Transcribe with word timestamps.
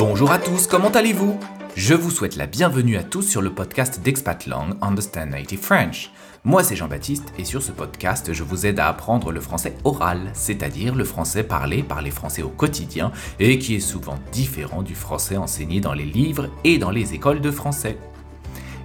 Bonjour 0.00 0.32
à 0.32 0.38
tous, 0.38 0.66
comment 0.66 0.88
allez-vous? 0.88 1.38
Je 1.76 1.92
vous 1.92 2.10
souhaite 2.10 2.36
la 2.36 2.46
bienvenue 2.46 2.96
à 2.96 3.02
tous 3.02 3.20
sur 3.20 3.42
le 3.42 3.52
podcast 3.52 4.00
d'Expat 4.00 4.46
Lang 4.46 4.78
Understand 4.80 5.26
Native 5.26 5.60
French. 5.60 6.10
Moi 6.42 6.64
c'est 6.64 6.74
Jean-Baptiste 6.74 7.34
et 7.36 7.44
sur 7.44 7.62
ce 7.62 7.70
podcast 7.70 8.32
je 8.32 8.42
vous 8.42 8.64
aide 8.64 8.80
à 8.80 8.88
apprendre 8.88 9.30
le 9.30 9.42
français 9.42 9.76
oral, 9.84 10.30
c'est-à-dire 10.32 10.94
le 10.94 11.04
français 11.04 11.42
parlé 11.42 11.82
par 11.82 12.00
les 12.00 12.10
Français 12.10 12.40
au 12.40 12.48
quotidien 12.48 13.12
et 13.38 13.58
qui 13.58 13.74
est 13.74 13.80
souvent 13.80 14.18
différent 14.32 14.80
du 14.80 14.94
français 14.94 15.36
enseigné 15.36 15.82
dans 15.82 15.92
les 15.92 16.06
livres 16.06 16.48
et 16.64 16.78
dans 16.78 16.90
les 16.90 17.12
écoles 17.12 17.42
de 17.42 17.50
français. 17.50 17.98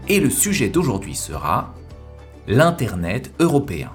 Et 0.09 0.19
le 0.19 0.29
sujet 0.29 0.67
d'aujourd'hui 0.67 1.15
sera 1.15 1.73
l'Internet 2.45 3.31
européen. 3.39 3.93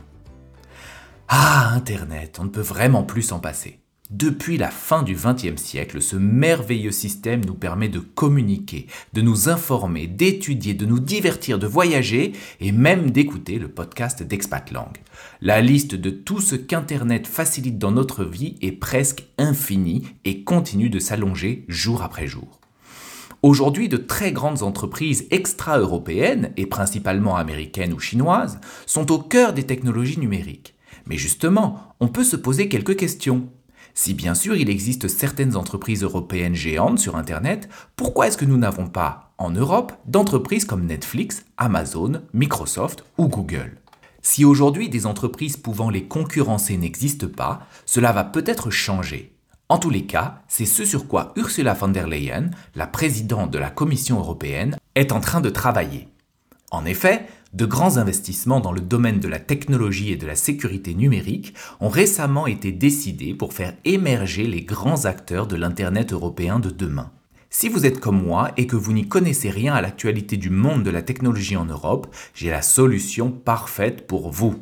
Ah, 1.28 1.72
Internet, 1.74 2.38
on 2.40 2.44
ne 2.44 2.48
peut 2.48 2.62
vraiment 2.62 3.02
plus 3.02 3.20
s'en 3.20 3.40
passer. 3.40 3.79
Depuis 4.10 4.58
la 4.58 4.72
fin 4.72 5.04
du 5.04 5.14
XXe 5.14 5.62
siècle, 5.62 6.02
ce 6.02 6.16
merveilleux 6.16 6.90
système 6.90 7.44
nous 7.44 7.54
permet 7.54 7.88
de 7.88 8.00
communiquer, 8.00 8.88
de 9.12 9.22
nous 9.22 9.48
informer, 9.48 10.08
d'étudier, 10.08 10.74
de 10.74 10.84
nous 10.84 10.98
divertir, 10.98 11.60
de 11.60 11.68
voyager 11.68 12.32
et 12.58 12.72
même 12.72 13.12
d'écouter 13.12 13.60
le 13.60 13.68
podcast 13.68 14.24
d'Expatlang. 14.24 14.90
La 15.40 15.60
liste 15.60 15.94
de 15.94 16.10
tout 16.10 16.40
ce 16.40 16.56
qu'Internet 16.56 17.28
facilite 17.28 17.78
dans 17.78 17.92
notre 17.92 18.24
vie 18.24 18.56
est 18.60 18.72
presque 18.72 19.26
infinie 19.38 20.02
et 20.24 20.42
continue 20.42 20.90
de 20.90 20.98
s'allonger 20.98 21.64
jour 21.68 22.02
après 22.02 22.26
jour. 22.26 22.58
Aujourd'hui, 23.42 23.88
de 23.88 23.96
très 23.96 24.32
grandes 24.32 24.64
entreprises 24.64 25.28
extra-européennes, 25.30 26.52
et 26.56 26.66
principalement 26.66 27.36
américaines 27.36 27.92
ou 27.92 28.00
chinoises, 28.00 28.60
sont 28.86 29.12
au 29.12 29.20
cœur 29.20 29.52
des 29.52 29.66
technologies 29.66 30.18
numériques. 30.18 30.74
Mais 31.06 31.16
justement, 31.16 31.94
on 32.00 32.08
peut 32.08 32.24
se 32.24 32.36
poser 32.36 32.68
quelques 32.68 32.96
questions. 32.96 33.48
Si 33.94 34.14
bien 34.14 34.34
sûr 34.34 34.56
il 34.56 34.70
existe 34.70 35.08
certaines 35.08 35.56
entreprises 35.56 36.02
européennes 36.02 36.54
géantes 36.54 36.98
sur 36.98 37.16
Internet, 37.16 37.68
pourquoi 37.96 38.26
est-ce 38.26 38.38
que 38.38 38.44
nous 38.44 38.56
n'avons 38.56 38.86
pas, 38.86 39.32
en 39.38 39.50
Europe, 39.50 39.92
d'entreprises 40.06 40.64
comme 40.64 40.86
Netflix, 40.86 41.44
Amazon, 41.56 42.22
Microsoft 42.32 43.04
ou 43.18 43.28
Google? 43.28 43.76
Si 44.22 44.44
aujourd'hui 44.44 44.88
des 44.88 45.06
entreprises 45.06 45.56
pouvant 45.56 45.90
les 45.90 46.04
concurrencer 46.04 46.76
n'existent 46.76 47.28
pas, 47.28 47.66
cela 47.86 48.12
va 48.12 48.24
peut-être 48.24 48.70
changer. 48.70 49.34
En 49.68 49.78
tous 49.78 49.90
les 49.90 50.04
cas, 50.04 50.42
c'est 50.48 50.66
ce 50.66 50.84
sur 50.84 51.06
quoi 51.06 51.32
Ursula 51.36 51.74
von 51.74 51.88
der 51.88 52.08
Leyen, 52.08 52.50
la 52.74 52.86
présidente 52.86 53.50
de 53.50 53.58
la 53.58 53.70
Commission 53.70 54.18
européenne, 54.18 54.76
est 54.94 55.12
en 55.12 55.20
train 55.20 55.40
de 55.40 55.48
travailler. 55.48 56.08
En 56.72 56.84
effet, 56.84 57.26
de 57.52 57.66
grands 57.66 57.96
investissements 57.96 58.60
dans 58.60 58.72
le 58.72 58.80
domaine 58.80 59.18
de 59.18 59.28
la 59.28 59.40
technologie 59.40 60.12
et 60.12 60.16
de 60.16 60.26
la 60.26 60.36
sécurité 60.36 60.94
numérique 60.94 61.54
ont 61.80 61.88
récemment 61.88 62.46
été 62.46 62.70
décidés 62.70 63.34
pour 63.34 63.52
faire 63.52 63.74
émerger 63.84 64.46
les 64.46 64.62
grands 64.62 65.04
acteurs 65.04 65.46
de 65.46 65.56
l'Internet 65.56 66.12
européen 66.12 66.60
de 66.60 66.70
demain. 66.70 67.10
Si 67.52 67.68
vous 67.68 67.84
êtes 67.84 67.98
comme 67.98 68.22
moi 68.22 68.52
et 68.56 68.68
que 68.68 68.76
vous 68.76 68.92
n'y 68.92 69.08
connaissez 69.08 69.50
rien 69.50 69.74
à 69.74 69.80
l'actualité 69.80 70.36
du 70.36 70.50
monde 70.50 70.84
de 70.84 70.90
la 70.90 71.02
technologie 71.02 71.56
en 71.56 71.64
Europe, 71.64 72.06
j'ai 72.32 72.48
la 72.48 72.62
solution 72.62 73.32
parfaite 73.32 74.06
pour 74.06 74.30
vous. 74.30 74.54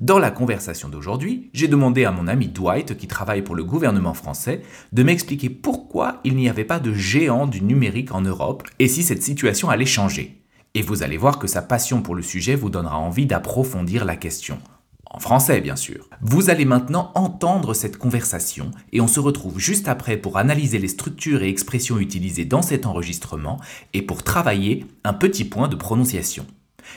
Dans 0.00 0.18
la 0.18 0.32
conversation 0.32 0.88
d'aujourd'hui, 0.88 1.50
j'ai 1.54 1.68
demandé 1.68 2.04
à 2.04 2.10
mon 2.10 2.26
ami 2.26 2.48
Dwight, 2.48 2.96
qui 2.96 3.06
travaille 3.06 3.42
pour 3.42 3.54
le 3.54 3.62
gouvernement 3.62 4.12
français, 4.12 4.62
de 4.92 5.04
m'expliquer 5.04 5.50
pourquoi 5.50 6.20
il 6.24 6.34
n'y 6.34 6.48
avait 6.48 6.64
pas 6.64 6.80
de 6.80 6.92
géant 6.92 7.46
du 7.46 7.62
numérique 7.62 8.12
en 8.12 8.22
Europe 8.22 8.64
et 8.80 8.88
si 8.88 9.04
cette 9.04 9.22
situation 9.22 9.70
allait 9.70 9.86
changer. 9.86 10.41
Et 10.74 10.82
vous 10.82 11.02
allez 11.02 11.18
voir 11.18 11.38
que 11.38 11.46
sa 11.46 11.60
passion 11.60 12.00
pour 12.00 12.14
le 12.14 12.22
sujet 12.22 12.54
vous 12.54 12.70
donnera 12.70 12.98
envie 12.98 13.26
d'approfondir 13.26 14.06
la 14.06 14.16
question. 14.16 14.58
En 15.04 15.18
français, 15.18 15.60
bien 15.60 15.76
sûr. 15.76 16.08
Vous 16.22 16.48
allez 16.48 16.64
maintenant 16.64 17.12
entendre 17.14 17.74
cette 17.74 17.98
conversation 17.98 18.70
et 18.92 19.02
on 19.02 19.06
se 19.06 19.20
retrouve 19.20 19.58
juste 19.58 19.86
après 19.86 20.16
pour 20.16 20.38
analyser 20.38 20.78
les 20.78 20.88
structures 20.88 21.42
et 21.42 21.50
expressions 21.50 21.98
utilisées 21.98 22.46
dans 22.46 22.62
cet 22.62 22.86
enregistrement 22.86 23.60
et 23.92 24.00
pour 24.00 24.22
travailler 24.22 24.86
un 25.04 25.12
petit 25.12 25.44
point 25.44 25.68
de 25.68 25.76
prononciation. 25.76 26.46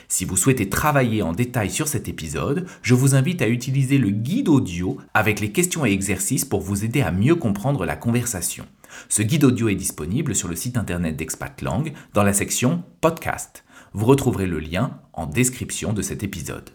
Si 0.07 0.23
vous 0.23 0.38
souhaitez 0.38 0.69
travailler 0.69 1.22
en 1.22 1.33
détail 1.33 1.69
sur 1.69 1.89
cet 1.89 2.07
épisode, 2.07 2.66
je 2.81 2.94
vous 2.94 3.16
invite 3.16 3.41
à 3.41 3.49
utiliser 3.49 3.97
le 3.97 4.09
guide 4.09 4.47
audio 4.47 4.97
avec 5.13 5.41
les 5.41 5.51
questions 5.51 5.85
et 5.85 5.91
exercices 5.91 6.45
pour 6.45 6.61
vous 6.61 6.85
aider 6.85 7.01
à 7.01 7.11
mieux 7.11 7.35
comprendre 7.35 7.85
la 7.85 7.97
conversation. 7.97 8.66
Ce 9.09 9.22
guide 9.22 9.44
audio 9.44 9.67
est 9.67 9.75
disponible 9.75 10.35
sur 10.35 10.47
le 10.47 10.55
site 10.55 10.78
internet 10.78 11.17
d'ExpatLang 11.17 11.91
dans 12.13 12.23
la 12.23 12.33
section 12.33 12.83
Podcast. 13.01 13.64
Vous 13.97 14.07
retrouverez 14.07 14.45
le 14.45 14.59
lien 14.59 15.00
en 15.13 15.25
description 15.25 15.94
de 15.94 16.01
cet 16.01 16.22
épisode. 16.22 16.72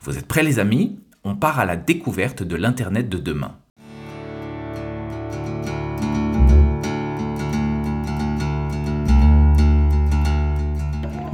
Vous 0.00 0.16
êtes 0.16 0.26
prêts 0.26 0.42
les 0.42 0.58
amis? 0.58 0.98
On 1.22 1.36
part 1.36 1.58
à 1.58 1.66
la 1.66 1.76
découverte 1.76 2.42
de 2.42 2.56
l'Internet 2.56 3.10
de 3.10 3.18
demain. 3.18 3.58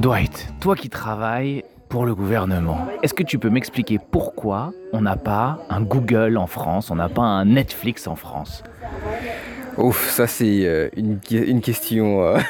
Dwight, 0.00 0.52
toi 0.58 0.74
qui 0.74 0.88
travailles 0.88 1.62
pour 1.88 2.04
le 2.04 2.16
gouvernement, 2.16 2.88
est-ce 3.04 3.14
que 3.14 3.22
tu 3.22 3.38
peux 3.38 3.48
m'expliquer 3.48 4.00
pourquoi 4.10 4.72
on 4.92 5.02
n'a 5.02 5.14
pas 5.14 5.60
un 5.70 5.82
Google 5.82 6.36
en 6.36 6.48
France, 6.48 6.90
on 6.90 6.96
n'a 6.96 7.08
pas 7.08 7.22
un 7.22 7.44
Netflix 7.44 8.08
en 8.08 8.16
France? 8.16 8.64
Ouf, 9.76 10.10
ça 10.10 10.26
c'est 10.26 10.66
euh, 10.66 10.88
une, 10.96 11.20
une, 11.30 11.60
question 11.60 12.24
euh, 12.24 12.40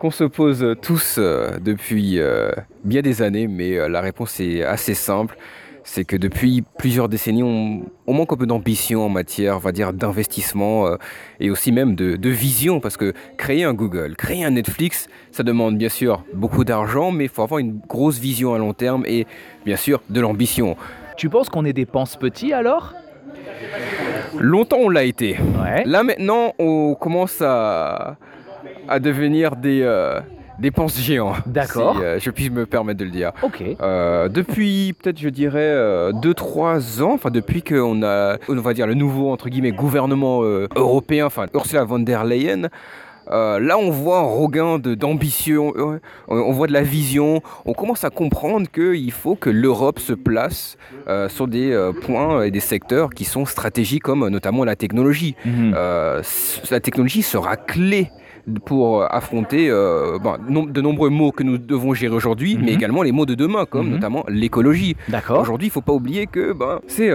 qu'on 0.00 0.10
se 0.10 0.24
pose 0.24 0.76
tous 0.80 1.16
euh, 1.18 1.58
depuis 1.60 2.18
euh, 2.18 2.50
bien 2.84 3.02
des 3.02 3.20
années, 3.20 3.46
mais 3.46 3.76
euh, 3.76 3.86
la 3.86 4.00
réponse 4.00 4.40
est 4.40 4.64
assez 4.64 4.94
simple. 4.94 5.36
C'est 5.84 6.04
que 6.04 6.16
depuis 6.16 6.62
plusieurs 6.78 7.10
décennies, 7.10 7.42
on, 7.42 8.12
manque 8.12 8.32
un 8.32 8.36
peu 8.36 8.46
d'ambition 8.46 9.04
en 9.04 9.08
matière, 9.10 9.56
on 9.56 9.58
va 9.58 9.72
dire, 9.72 9.92
d'investissement 9.92 10.90
et 11.40 11.50
aussi 11.50 11.72
même 11.72 11.94
de, 11.94 12.16
de, 12.16 12.28
vision, 12.28 12.80
parce 12.80 12.98
que 12.98 13.14
créer 13.38 13.64
un 13.64 13.72
Google, 13.72 14.14
créer 14.14 14.44
un 14.44 14.50
Netflix, 14.50 15.08
ça 15.32 15.42
demande 15.42 15.78
bien 15.78 15.88
sûr 15.88 16.22
beaucoup 16.34 16.64
d'argent, 16.64 17.12
mais 17.12 17.24
il 17.24 17.30
faut 17.30 17.42
avoir 17.42 17.60
une 17.60 17.80
grosse 17.88 18.18
vision 18.18 18.54
à 18.54 18.58
long 18.58 18.74
terme 18.74 19.04
et 19.06 19.26
bien 19.64 19.76
sûr 19.76 20.02
de 20.10 20.20
l'ambition. 20.20 20.76
Tu 21.16 21.30
penses 21.30 21.48
qu'on 21.48 21.64
est 21.64 21.72
des 21.72 21.86
penses 21.86 22.16
petits 22.16 22.52
alors? 22.52 22.94
Longtemps 24.38 24.80
on 24.80 24.90
l'a 24.90 25.04
été. 25.04 25.38
Ouais. 25.62 25.82
Là 25.86 26.02
maintenant, 26.02 26.52
on 26.58 26.94
commence 26.94 27.40
à 27.40 28.18
à 28.90 28.98
devenir 29.00 29.56
des, 29.56 29.80
euh, 29.82 30.20
des 30.58 30.72
géants. 30.98 31.34
D'accord. 31.46 31.96
Si 31.96 32.02
euh, 32.02 32.18
je 32.18 32.30
puis 32.30 32.50
me 32.50 32.66
permettre 32.66 32.98
de 32.98 33.04
le 33.04 33.10
dire. 33.10 33.32
Ok. 33.42 33.62
Euh, 33.80 34.28
depuis 34.28 34.92
peut-être, 34.92 35.18
je 35.18 35.28
dirais, 35.28 35.74
2-3 36.12 37.02
ans, 37.02 37.12
enfin 37.14 37.30
depuis 37.30 37.62
qu'on 37.62 38.02
a, 38.02 38.36
on 38.48 38.54
va 38.56 38.74
dire, 38.74 38.86
le 38.86 38.94
nouveau, 38.94 39.30
entre 39.30 39.48
guillemets, 39.48 39.72
gouvernement 39.72 40.42
européen, 40.42 41.26
enfin 41.26 41.46
Ursula 41.54 41.84
von 41.84 42.00
der 42.00 42.24
Leyen, 42.24 42.68
euh, 43.30 43.60
là, 43.60 43.78
on 43.78 43.90
voit 43.90 44.18
un 44.18 44.22
regain 44.22 44.78
d'ambition, 44.78 45.72
on 46.28 46.52
voit 46.52 46.66
de 46.66 46.72
la 46.72 46.82
vision, 46.82 47.42
on 47.64 47.72
commence 47.72 48.04
à 48.04 48.10
comprendre 48.10 48.68
qu'il 48.70 49.12
faut 49.12 49.36
que 49.36 49.50
l'Europe 49.50 49.98
se 49.98 50.12
place 50.12 50.76
euh, 51.08 51.28
sur 51.28 51.46
des 51.46 51.70
euh, 51.70 51.92
points 51.92 52.42
et 52.42 52.50
des 52.50 52.60
secteurs 52.60 53.10
qui 53.10 53.24
sont 53.24 53.46
stratégiques, 53.46 54.02
comme 54.02 54.28
notamment 54.28 54.64
la 54.64 54.76
technologie. 54.76 55.36
Mhm. 55.44 55.72
la 56.70 56.80
technologie 56.80 57.22
sera 57.22 57.56
clé 57.56 58.10
pour 58.64 59.02
affronter 59.12 59.70
bon, 59.70 60.66
de 60.66 60.80
nombreux 60.80 61.10
mots 61.10 61.32
que 61.32 61.42
nous 61.42 61.58
devons 61.58 61.94
gérer 61.94 62.14
aujourd'hui, 62.14 62.56
mais 62.56 62.72
Mhm. 62.72 62.76
également 62.76 63.02
les 63.02 63.12
mots 63.12 63.26
de 63.26 63.34
demain, 63.34 63.64
comme 63.66 63.86
Mhm. 63.86 63.92
notamment 63.94 64.24
l'écologie. 64.28 64.96
D'accord. 65.08 65.40
Aujourd'hui, 65.40 65.68
il 65.68 65.70
ne 65.70 65.72
faut 65.72 65.80
pas 65.82 65.92
oublier 65.92 66.26
que 66.26 66.52
ben, 66.52 66.80
c'est... 66.86 67.10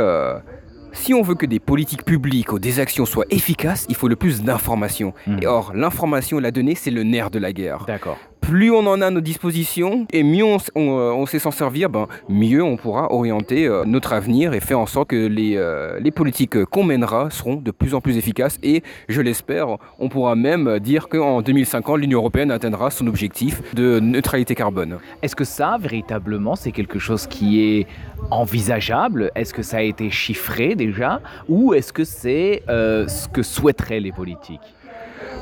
si 0.93 1.13
on 1.13 1.21
veut 1.21 1.35
que 1.35 1.45
des 1.45 1.59
politiques 1.59 2.05
publiques 2.05 2.51
ou 2.53 2.59
des 2.59 2.79
actions 2.79 3.05
soient 3.05 3.25
efficaces, 3.29 3.85
il 3.89 3.95
faut 3.95 4.07
le 4.07 4.15
plus 4.15 4.43
d'informations. 4.43 5.13
Mhm. 5.27 5.39
Et 5.41 5.47
or, 5.47 5.71
l'information 5.75 6.39
et 6.39 6.41
la 6.41 6.51
donnée, 6.51 6.75
c'est 6.75 6.91
le 6.91 7.03
nerf 7.03 7.29
de 7.31 7.39
la 7.39 7.51
guerre. 7.51 7.83
D'accord. 7.85 8.17
Plus 8.47 8.69
on 8.69 8.85
en 8.85 9.01
a 9.01 9.07
à 9.07 9.09
nos 9.09 9.21
dispositions 9.21 10.05
et 10.13 10.21
mieux 10.21 10.45
on, 10.45 10.59
euh, 10.75 11.11
on 11.11 11.25
sait 11.25 11.39
s'en 11.39 11.49
servir, 11.49 11.89
ben, 11.89 12.07
mieux 12.29 12.61
on 12.61 12.77
pourra 12.77 13.11
orienter 13.11 13.65
euh, 13.65 13.85
notre 13.85 14.13
avenir 14.13 14.53
et 14.53 14.59
faire 14.59 14.79
en 14.79 14.85
sorte 14.85 15.09
que 15.09 15.25
les, 15.25 15.55
euh, 15.57 15.99
les 15.99 16.11
politiques 16.11 16.63
qu'on 16.65 16.83
mènera 16.83 17.31
seront 17.31 17.55
de 17.55 17.71
plus 17.71 17.95
en 17.95 18.01
plus 18.01 18.17
efficaces. 18.17 18.59
Et 18.61 18.83
je 19.09 19.19
l'espère, 19.21 19.77
on 19.97 20.09
pourra 20.09 20.35
même 20.35 20.77
dire 20.79 21.09
qu'en 21.09 21.41
2050, 21.41 21.99
l'Union 21.99 22.19
européenne 22.19 22.51
atteindra 22.51 22.91
son 22.91 23.07
objectif 23.07 23.63
de 23.73 23.99
neutralité 23.99 24.53
carbone. 24.53 24.99
Est-ce 25.23 25.35
que 25.35 25.43
ça, 25.43 25.77
véritablement, 25.81 26.55
c'est 26.55 26.71
quelque 26.71 26.99
chose 26.99 27.25
qui 27.25 27.63
est 27.63 27.87
envisageable? 28.29 29.31
Est-ce 29.33 29.55
que 29.55 29.63
ça 29.63 29.77
a 29.77 29.81
été 29.81 30.11
chiffré 30.11 30.75
déjà? 30.75 31.19
Ou 31.49 31.73
est-ce 31.73 31.91
que 31.91 32.03
c'est 32.03 32.61
euh, 32.69 33.07
ce 33.07 33.27
que 33.27 33.41
souhaiteraient 33.41 33.99
les 33.99 34.11
politiques? 34.11 34.75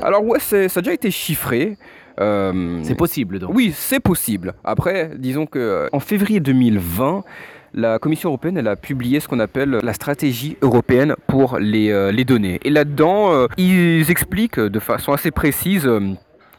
Alors 0.02 0.24
ouais, 0.24 0.38
ça 0.38 0.56
a 0.56 0.80
déjà 0.80 0.92
été 0.92 1.10
chiffré. 1.10 1.76
Euh, 2.20 2.78
C'est 2.82 2.94
possible 2.94 3.38
donc 3.40 3.50
Oui, 3.54 3.72
c'est 3.74 4.00
possible. 4.00 4.54
Après, 4.64 5.10
disons 5.16 5.46
que 5.46 5.58
euh, 5.58 5.88
en 5.92 6.00
février 6.00 6.40
2020, 6.40 7.24
la 7.74 7.98
Commission 7.98 8.28
européenne 8.30 8.56
elle 8.56 8.68
a 8.68 8.76
publié 8.76 9.18
ce 9.18 9.26
qu'on 9.26 9.40
appelle 9.40 9.80
la 9.82 9.92
stratégie 9.92 10.56
européenne 10.62 11.16
pour 11.26 11.58
les, 11.58 11.90
euh, 11.90 12.12
les 12.12 12.24
données. 12.24 12.60
Et 12.62 12.70
là-dedans, 12.70 13.32
euh, 13.32 13.46
ils 13.58 14.08
expliquent 14.10 14.60
de 14.60 14.78
façon 14.78 15.12
assez 15.12 15.30
précise. 15.32 15.86
euh, 15.86 16.00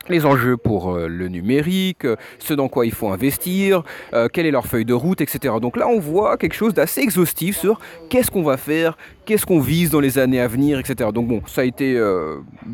les 0.09 0.25
enjeux 0.25 0.57
pour 0.57 0.95
euh, 0.95 1.07
le 1.07 1.27
numérique, 1.27 2.05
euh, 2.05 2.15
ce 2.39 2.53
dans 2.53 2.67
quoi 2.67 2.85
il 2.85 2.91
faut 2.91 3.09
investir, 3.09 3.83
euh, 4.13 4.27
quelle 4.31 4.45
est 4.45 4.51
leur 4.51 4.67
feuille 4.67 4.85
de 4.85 4.93
route, 4.93 5.21
etc. 5.21 5.55
Donc 5.61 5.77
là, 5.77 5.87
on 5.87 5.99
voit 5.99 6.37
quelque 6.37 6.55
chose 6.55 6.73
d'assez 6.73 7.01
exhaustif 7.01 7.57
sur 7.57 7.79
qu'est-ce 8.09 8.31
qu'on 8.31 8.43
va 8.43 8.57
faire, 8.57 8.97
qu'est-ce 9.25 9.45
qu'on 9.45 9.59
vise 9.59 9.89
dans 9.89 9.99
les 9.99 10.17
années 10.17 10.39
à 10.39 10.47
venir, 10.47 10.79
etc. 10.79 11.09
Donc 11.13 11.27
bon, 11.27 11.41
ça 11.47 11.61
a 11.61 11.63
été 11.63 11.99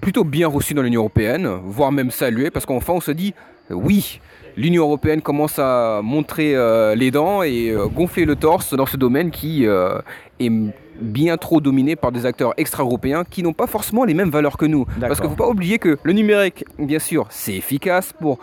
plutôt 0.02 0.24
bien 0.24 0.48
reçu 0.48 0.74
dans 0.74 0.82
l'Union 0.82 1.02
européenne, 1.02 1.48
voire 1.66 1.92
même 1.92 2.12
salué, 2.12 2.50
parce 2.52 2.66
qu'enfin 2.66 2.94
on 2.94 3.02
se 3.02 3.12
dit, 3.12 3.34
oui, 3.70 4.20
l'Union 4.58 4.84
européenne 4.84 5.22
commence 5.22 5.60
à 5.60 6.02
montrer 6.04 6.56
euh, 6.56 6.96
les 6.96 7.12
dents 7.12 7.44
et 7.44 7.70
euh, 7.70 7.88
gonfler 7.88 8.26
le 8.26 8.36
torse 8.36 8.74
dans 8.74 8.86
ce 8.86 8.98
domaine 8.98 9.32
qui 9.32 9.66
euh, 9.66 10.00
est 10.40 10.52
bien 11.00 11.38
trop 11.38 11.62
dominé 11.62 11.96
par 11.96 12.12
des 12.12 12.26
acteurs 12.26 12.54
extra-européens 12.58 13.24
qui 13.30 13.44
n'ont 13.44 13.54
pas 13.54 13.68
forcément 13.68 14.04
les 14.04 14.14
mêmes 14.14 14.30
valeurs 14.30 14.58
que 14.58 14.66
nous. 14.66 14.86
Parce 15.00 15.20
qu'il 15.20 15.30
ne 15.30 15.36
faut 15.36 15.44
pas 15.44 15.50
oublier 15.50 15.80
que 15.80 15.98
le 16.04 16.14
numérique, 16.14 16.66
bien 16.78 17.00
sûr, 17.00 17.26
c'est 17.30 17.54
efficace 17.54 18.14
pour 18.20 18.40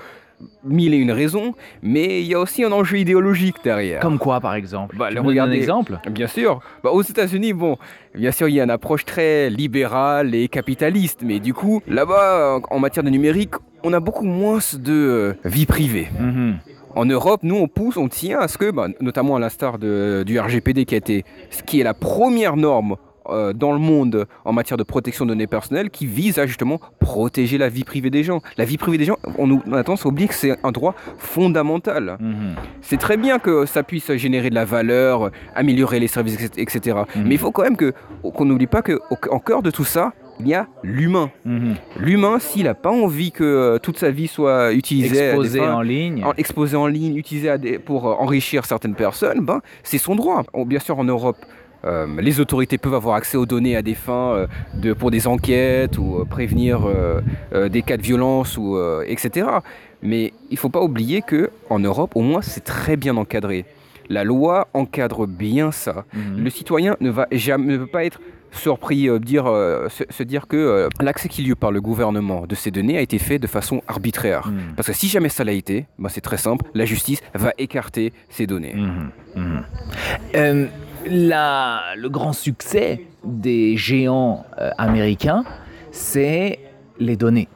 mille 0.64 0.94
et 0.94 0.98
une 0.98 1.10
raisons, 1.12 1.54
mais 1.82 2.20
il 2.22 2.26
y 2.26 2.34
a 2.34 2.40
aussi 2.40 2.62
un 2.64 2.72
enjeu 2.72 2.98
idéologique 2.98 3.56
derrière. 3.64 4.00
Comme 4.00 4.18
quoi, 4.18 4.40
par 4.40 4.54
exemple 4.54 4.96
Bah, 4.96 5.08
Tu 5.08 5.14
donnes 5.16 5.24
un 5.24 5.28
regardez- 5.28 5.56
exemple 5.56 5.98
Bien 6.10 6.26
sûr. 6.26 6.60
Bah, 6.84 6.90
aux 6.90 7.02
États-Unis, 7.02 7.52
bon, 7.52 7.76
bien 8.14 8.30
sûr, 8.32 8.48
il 8.48 8.54
y 8.54 8.60
a 8.60 8.64
une 8.64 8.70
approche 8.70 9.04
très 9.04 9.50
libérale 9.50 10.34
et 10.34 10.48
capitaliste, 10.48 11.20
mais 11.24 11.40
du 11.40 11.54
coup, 11.54 11.82
là-bas, 11.88 12.60
en 12.70 12.78
matière 12.78 13.02
de 13.04 13.10
numérique, 13.10 13.54
on 13.82 13.92
a 13.92 14.00
beaucoup 14.00 14.24
moins 14.24 14.58
de 14.78 14.92
euh, 14.92 15.32
vie 15.44 15.66
privée. 15.66 16.08
Mhm. 16.20 16.58
En 16.96 17.04
Europe, 17.04 17.40
nous, 17.44 17.54
on 17.56 17.68
pousse, 17.68 17.96
on 17.96 18.08
tient 18.08 18.40
à 18.40 18.48
ce 18.48 18.58
que, 18.58 18.70
bah, 18.70 18.88
notamment 19.00 19.36
à 19.36 19.38
l'instar 19.40 19.78
du 19.78 20.38
RGPD, 20.40 20.84
qui, 20.84 20.94
a 20.94 20.98
été, 20.98 21.24
ce 21.50 21.62
qui 21.62 21.80
est 21.80 21.84
la 21.84 21.94
première 21.94 22.56
norme 22.56 22.96
euh, 23.30 23.52
dans 23.52 23.72
le 23.72 23.78
monde 23.78 24.26
en 24.44 24.52
matière 24.52 24.76
de 24.76 24.82
protection 24.82 25.24
de 25.24 25.30
données 25.30 25.46
personnelles, 25.46 25.90
qui 25.90 26.06
vise 26.06 26.38
à 26.38 26.46
justement 26.46 26.80
protéger 27.00 27.58
la 27.58 27.68
vie 27.68 27.84
privée 27.84 28.10
des 28.10 28.24
gens. 28.24 28.40
La 28.56 28.64
vie 28.64 28.76
privée 28.78 28.98
des 28.98 29.04
gens, 29.04 29.16
on, 29.38 29.50
on 29.50 29.72
a 29.72 29.82
tendance 29.84 30.04
à 30.06 30.08
oublier 30.08 30.28
que 30.28 30.34
c'est 30.34 30.56
un 30.64 30.72
droit 30.72 30.94
fondamental. 31.38 32.16
Mhm. 32.20 32.54
C'est 32.80 32.96
très 32.98 33.16
bien 33.16 33.38
que 33.38 33.64
ça 33.66 33.82
puisse 33.82 34.12
générer 34.16 34.50
de 34.50 34.54
la 34.54 34.64
valeur, 34.64 35.30
améliorer 35.54 36.00
les 36.00 36.08
services, 36.08 36.50
etc. 36.56 36.98
Mhm. 37.16 37.22
Mais 37.26 37.34
il 37.34 37.38
faut 37.38 37.50
quand 37.52 37.62
même 37.62 37.76
que- 37.76 37.92
qu'on 38.22 38.44
n'oublie 38.44 38.66
pas 38.66 38.82
qu'en 38.82 39.38
cœur 39.38 39.62
de 39.62 39.70
tout 39.70 39.84
ça, 39.84 40.12
il 40.40 40.48
y 40.48 40.54
a 40.54 40.66
l'humain. 40.84 41.30
Mhm. 41.44 41.74
L'humain, 41.98 42.38
s'il 42.38 42.64
n'a 42.64 42.74
pas 42.74 42.90
envie 42.90 43.32
que 43.32 43.42
euh, 43.44 43.78
toute 43.78 43.98
sa 43.98 44.10
vie 44.10 44.28
soit 44.28 44.72
utilisée, 44.72 45.18
à 45.18 45.20
des 45.20 45.26
Exposé 45.30 45.58
fins- 45.58 45.74
en 45.74 45.82
ligne. 45.82 46.24
en- 46.24 46.32
exposé 46.36 46.76
en 46.76 46.86
ligne, 46.86 47.16
utilisé 47.16 47.48
à 47.50 47.58
des- 47.58 47.78
pour 47.78 48.08
euh, 48.08 48.14
enrichir 48.14 48.64
certaines 48.64 48.94
personnes, 48.94 49.40
ben, 49.44 49.60
c'est 49.82 49.98
son 49.98 50.14
droit. 50.14 50.44
On- 50.54 50.64
bien 50.64 50.78
sûr, 50.78 50.96
en 50.98 51.04
Europe, 51.04 51.38
euh, 51.84 52.06
les 52.20 52.40
autorités 52.40 52.78
peuvent 52.78 52.94
avoir 52.94 53.16
accès 53.16 53.36
aux 53.36 53.46
données 53.46 53.76
à 53.76 53.82
des 53.82 53.94
fins 53.94 54.32
euh, 54.32 54.46
de, 54.74 54.92
pour 54.92 55.10
des 55.10 55.26
enquêtes 55.26 55.98
ou 55.98 56.18
euh, 56.18 56.24
prévenir 56.24 56.80
des 57.52 57.82
cas 57.82 57.96
de 57.96 58.02
violence, 58.02 58.56
ou, 58.56 58.78
etc. 59.06 59.46
Mais 60.02 60.32
il 60.50 60.54
ne 60.54 60.58
faut 60.58 60.68
pas 60.68 60.82
oublier 60.82 61.22
que 61.22 61.50
en 61.70 61.78
Europe, 61.78 62.12
au 62.14 62.22
moins, 62.22 62.42
c'est 62.42 62.64
très 62.64 62.96
bien 62.96 63.16
encadré. 63.16 63.64
La 64.08 64.24
loi 64.24 64.68
encadre 64.74 65.26
bien 65.26 65.70
ça. 65.70 66.04
Mhm. 66.14 66.44
Le 66.44 66.50
citoyen 66.50 66.96
ne 67.00 67.10
va 67.10 67.26
jamais, 67.32 67.72
ne 67.72 67.78
peut 67.78 67.86
pas 67.86 68.04
être 68.04 68.20
surpris, 68.50 69.08
dire, 69.20 69.44
se, 69.44 70.04
se 70.08 70.22
dire 70.22 70.46
que 70.46 70.88
l'accès 71.00 71.28
qui 71.28 71.42
lui 71.42 71.52
est 71.52 71.54
par 71.54 71.70
le 71.70 71.82
gouvernement 71.82 72.46
de 72.46 72.54
ces 72.54 72.70
données 72.70 72.96
a 72.96 73.02
été 73.02 73.18
fait 73.18 73.38
de 73.38 73.46
façon 73.46 73.82
arbitraire. 73.86 74.48
Mhm. 74.48 74.74
Parce 74.76 74.88
que 74.88 74.94
si 74.94 75.08
jamais 75.08 75.28
ça 75.28 75.44
l'a 75.44 75.52
été, 75.52 75.86
bah 75.98 76.08
c'est 76.10 76.22
très 76.22 76.38
simple, 76.38 76.64
la 76.74 76.86
justice 76.86 77.20
va 77.34 77.52
écarter 77.58 78.12
ces 78.30 78.46
données. 78.46 78.74
Euh, 80.34 80.66
le 81.06 82.08
grand 82.08 82.32
succès 82.32 83.02
des 83.24 83.76
géants 83.76 84.44
euh, 84.58 84.70
américains, 84.78 85.44
c'est 85.90 86.58
les 86.98 87.16
données. 87.16 87.48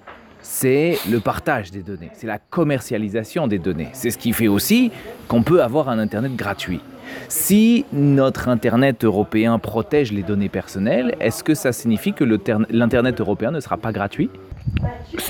C'est 0.44 0.98
le 1.08 1.20
partage 1.20 1.70
des 1.70 1.82
données, 1.82 2.10
c'est 2.14 2.26
la 2.26 2.38
commercialisation 2.38 3.46
des 3.46 3.60
données. 3.60 3.88
C'est 3.92 4.10
ce 4.10 4.18
qui 4.18 4.32
fait 4.32 4.48
aussi 4.48 4.90
qu'on 5.28 5.44
peut 5.44 5.62
avoir 5.62 5.88
un 5.88 6.00
Internet 6.00 6.34
gratuit. 6.34 6.80
Si 7.28 7.84
notre 7.92 8.48
Internet 8.48 9.04
européen 9.04 9.58
protège 9.60 10.12
les 10.12 10.22
données 10.22 10.48
personnelles, 10.48 11.14
est-ce 11.20 11.44
que 11.44 11.54
ça 11.54 11.72
signifie 11.72 12.12
que 12.12 12.24
l'Internet 12.70 13.20
européen 13.20 13.52
ne 13.52 13.60
sera 13.60 13.76
pas 13.76 13.92
gratuit? 13.92 14.30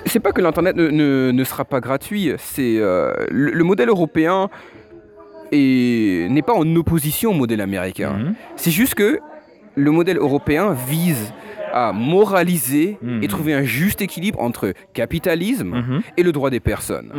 C'est- 0.06 0.20
pas 0.20 0.32
que 0.32 0.40
l'Internet 0.40 0.76
ne, 0.76 1.44
sera 1.44 1.64
pas 1.64 1.80
gratuit, 1.80 2.32
c'est 2.38 2.78
euh, 2.78 3.12
le 3.30 3.64
modèle 3.64 3.88
européen 3.88 4.48
est- 5.52 6.28
n'est 6.30 6.42
pas 6.42 6.54
en 6.54 6.74
opposition 6.76 7.30
au 7.30 7.34
modèle 7.34 7.60
américain. 7.60 8.12
Mhm. 8.12 8.34
C'est 8.56 8.70
juste 8.70 8.94
que 8.94 9.18
le 9.76 9.90
modèle 9.90 10.18
européen 10.18 10.74
vise 10.88 11.32
à 11.72 11.92
moraliser 11.92 12.98
Mhm. 13.02 13.22
et 13.22 13.28
trouver 13.28 13.54
un 13.54 13.62
juste 13.62 14.00
équilibre 14.00 14.40
entre 14.40 14.72
capitalisme 14.94 15.68
Mhm. 15.76 16.02
et 16.16 16.22
le 16.22 16.32
droit 16.32 16.50
des 16.50 16.60
personnes. 16.60 17.10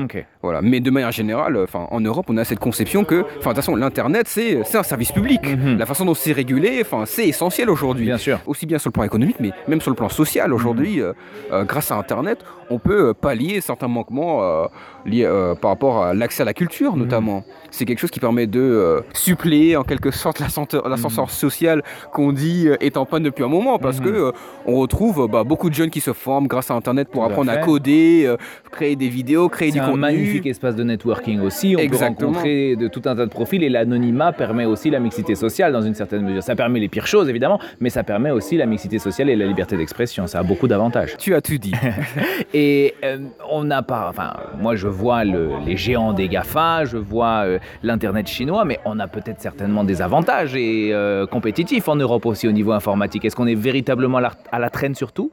Voilà. 0.41 0.61
Mais 0.61 0.79
de 0.79 0.91
manière 0.91 1.11
générale, 1.11 1.57
enfin, 1.57 1.87
en 1.91 1.99
Europe, 2.01 2.25
on 2.29 2.37
a 2.37 2.43
cette 2.43 2.59
conception 2.59 3.03
que, 3.03 3.21
enfin, 3.21 3.27
de 3.31 3.39
toute 3.39 3.55
façon, 3.55 3.75
l'Internet, 3.75 4.27
c'est 4.27 4.63
c'est 4.65 4.77
un 4.77 4.83
service 4.83 5.11
public. 5.11 5.41
Mhm. 5.43 5.77
La 5.77 5.85
façon 5.85 6.05
dont 6.05 6.13
c'est 6.13 6.31
régulé, 6.31 6.79
enfin, 6.81 7.03
c'est 7.05 7.27
essentiel 7.27 7.69
aujourd'hui. 7.69 8.05
Bien 8.05 8.17
sûr. 8.17 8.39
Aussi 8.45 8.65
bien 8.65 8.77
sur 8.77 8.89
le 8.89 8.93
plan 8.93 9.03
économique, 9.03 9.37
mais 9.39 9.51
même 9.67 9.81
sur 9.81 9.91
le 9.91 9.95
plan 9.95 10.09
social. 10.09 10.53
Aujourd'hui, 10.53 11.01
euh, 11.01 11.13
euh, 11.51 11.63
grâce 11.63 11.91
à 11.91 11.95
Internet, 11.97 12.39
on 12.69 12.79
peut 12.79 13.09
euh, 13.09 13.13
pallier 13.13 13.61
certains 13.61 13.87
manquements 13.87 14.41
euh, 14.43 14.65
liés 15.05 15.25
euh, 15.25 15.55
par 15.55 15.71
rapport 15.71 16.03
à 16.03 16.13
l'accès 16.13 16.41
à 16.43 16.45
la 16.45 16.53
culture, 16.53 16.95
notamment. 16.95 17.43
C'est 17.71 17.85
quelque 17.85 17.99
chose 17.99 18.11
qui 18.11 18.19
permet 18.19 18.47
de 18.47 18.59
euh, 18.61 19.01
suppléer 19.13 19.75
en 19.77 19.83
quelque 19.83 20.11
sorte 20.11 20.39
l'ascenseur 20.39 21.29
social 21.29 21.83
qu'on 22.13 22.31
dit 22.31 22.67
euh, 22.67 22.75
est 22.79 22.97
en 22.97 23.05
panne 23.05 23.23
depuis 23.23 23.43
un 23.43 23.47
moment, 23.47 23.79
parce 23.79 23.99
Mhm. 23.99 24.05
que 24.05 24.09
euh, 24.09 24.31
on 24.65 24.77
retrouve 24.79 25.27
bah, 25.29 25.43
beaucoup 25.43 25.69
de 25.69 25.75
jeunes 25.75 25.89
qui 25.89 25.99
se 25.99 26.13
forment 26.13 26.47
grâce 26.47 26.71
à 26.71 26.73
Internet 26.73 27.09
pour 27.09 27.23
Tout 27.23 27.29
apprendre 27.29 27.51
à 27.51 27.57
coder, 27.57 28.23
euh, 28.25 28.37
créer 28.71 28.95
des 28.95 29.09
vidéos, 29.09 29.49
créer 29.49 29.69
C'est 29.71 29.79
du 29.79 29.79
un 29.81 29.85
contenu. 29.87 29.99
magnifique 29.99 30.45
espace 30.45 30.75
de 30.75 30.83
networking 30.83 31.41
aussi. 31.41 31.75
On 31.77 31.79
Exactement. 31.81 32.31
peut 32.31 32.37
rencontrer 32.37 32.75
de 32.77 32.87
tout 32.87 33.01
un 33.05 33.15
tas 33.15 33.25
de 33.25 33.29
profils 33.29 33.61
et 33.61 33.67
l'anonymat 33.69 34.31
permet 34.31 34.63
aussi 34.65 34.89
la 34.89 34.99
mixité 34.99 35.35
sociale 35.35 35.73
dans 35.73 35.81
une 35.81 35.95
certaine 35.95 36.21
mesure. 36.23 36.41
Ça 36.43 36.55
permet 36.55 36.79
les 36.79 36.87
pires 36.87 37.07
choses 37.07 37.27
évidemment, 37.29 37.59
mais 37.81 37.89
ça 37.89 38.03
permet 38.03 38.31
aussi 38.31 38.55
la 38.55 38.65
mixité 38.65 38.99
sociale 38.99 39.29
et 39.29 39.35
la 39.35 39.45
liberté 39.47 39.75
d'expression. 39.75 40.27
Ça 40.27 40.39
a 40.39 40.43
beaucoup 40.43 40.67
d'avantages. 40.69 41.17
Tu 41.17 41.35
as 41.35 41.41
tout 41.41 41.57
dit. 41.57 41.73
Et 42.53 42.93
euh, 43.03 43.17
on 43.49 43.63
n'a 43.63 43.81
pas, 43.81 44.07
enfin, 44.09 44.33
moi 44.59 44.75
je 44.75 44.87
vois 44.87 45.23
le- 45.25 45.49
les 45.65 45.75
géants 45.77 46.13
des 46.13 46.27
GAFA, 46.27 46.85
je 46.85 46.97
vois 46.97 47.43
euh, 47.45 47.59
l'internet 47.83 48.27
chinois, 48.27 48.63
mais 48.65 48.79
on 48.85 48.99
a 48.99 49.07
peut-être 49.07 49.41
certainement 49.41 49.83
des 49.83 50.01
avantages 50.01 50.55
et 50.55 50.93
compétitifs 51.31 51.87
en 51.87 51.95
Europe 51.95 52.25
aussi 52.25 52.47
au 52.47 52.51
niveau 52.51 52.71
informatique. 52.71 53.25
Est-ce 53.25 53.35
qu'on 53.35 53.47
est 53.47 53.55
véritablement 53.55 54.17
à 54.17 54.21
la, 54.21 54.31
à 54.51 54.59
la 54.59 54.69
traîne 54.69 54.95
sur 54.95 55.11
tout 55.11 55.31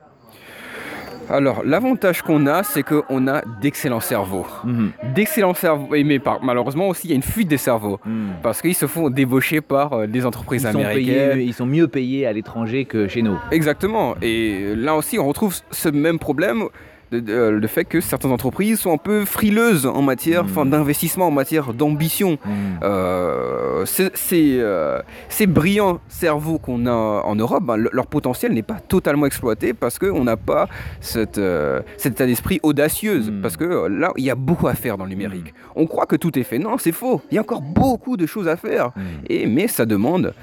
Alors, 1.28 1.62
l'avantage 1.64 2.22
qu'on 2.22 2.46
a, 2.48 2.64
c'est 2.64 2.82
qu'on 2.82 3.28
a 3.28 3.42
d'excellents 3.60 4.00
cerveaux. 4.00 4.46
Mhm. 4.64 4.90
D'excellents 5.14 5.54
cerveaux, 5.54 5.88
mais 5.90 6.18
par- 6.18 6.42
malheureusement 6.42 6.88
aussi, 6.88 7.06
il 7.06 7.10
y 7.10 7.12
a 7.12 7.16
une 7.16 7.22
fuite 7.22 7.46
des 7.46 7.56
cerveaux. 7.56 8.00
Mhm. 8.04 8.30
Parce 8.42 8.60
qu'ils 8.60 8.74
se 8.74 8.86
font 8.88 9.10
débaucher 9.10 9.60
par 9.60 9.92
euh, 9.92 10.06
des 10.08 10.26
entreprises 10.26 10.62
Ils 10.62 10.68
américaines. 10.76 11.30
payés, 11.32 11.44
ils 11.44 11.54
sont 11.54 11.66
mieux 11.66 11.86
payés 11.86 12.26
à 12.26 12.32
l'étranger 12.32 12.84
que 12.84 13.06
chez 13.06 13.22
nous. 13.22 13.36
Exactement. 13.52 14.16
Et 14.22 14.74
là 14.74 14.96
aussi, 14.96 15.18
on 15.20 15.26
retrouve 15.28 15.54
ce 15.70 15.88
même 15.88 16.18
problème. 16.18 16.64
Euh, 17.12 17.50
le 17.50 17.66
fait 17.66 17.84
que 17.84 18.00
certaines 18.00 18.30
entreprises 18.32 18.80
sont 18.80 18.92
un 18.92 18.98
peu 18.98 19.24
frileuses 19.24 19.86
en 19.86 20.02
matière 20.02 20.44
Mm. 20.44 20.70
d'investissement, 20.70 21.26
en 21.28 21.30
matière 21.30 21.72
d'ambition. 21.74 22.38
Mhm. 22.44 22.78
Euh, 22.82 23.84
ces, 23.84 24.58
euh, 24.60 25.00
brillants 25.48 26.00
cerveaux 26.08 26.58
qu'on 26.58 26.86
a 26.86 26.92
en 26.92 27.34
Europe, 27.34 27.64
ben, 27.64 27.76
le- 27.76 27.90
leur 27.92 28.06
potentiel 28.06 28.52
n'est 28.52 28.62
pas 28.62 28.78
totalement 28.80 29.26
exploité 29.26 29.74
parce 29.74 29.98
qu'on 29.98 30.24
n'a 30.24 30.36
pas 30.36 30.68
cette, 31.00 31.38
euh, 31.38 31.80
cet 31.96 32.12
état 32.14 32.26
d'esprit 32.26 32.60
audacieuse. 32.62 33.30
Mm. 33.30 33.40
Parce 33.42 33.56
que 33.56 33.86
là, 33.88 34.12
il 34.16 34.24
y 34.24 34.30
a 34.30 34.34
beaucoup 34.34 34.68
à 34.68 34.74
faire 34.74 34.96
dans 34.98 35.04
le 35.04 35.10
numérique. 35.10 35.52
On 35.76 35.86
croit 35.86 36.06
que 36.06 36.16
tout 36.16 36.38
est 36.38 36.42
fait. 36.44 36.58
Non, 36.58 36.76
c'est 36.78 36.92
faux. 36.92 37.20
Il 37.30 37.34
y 37.34 37.38
a 37.38 37.40
encore 37.40 37.62
beaucoup 37.62 38.16
de 38.16 38.26
choses 38.26 38.48
à 38.48 38.56
faire. 38.56 38.92
Et, 39.28 39.46
mais 39.46 39.66
ça 39.68 39.86
demande 39.86 40.34